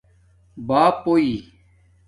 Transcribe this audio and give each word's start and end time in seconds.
باپݸئیی 0.67 1.33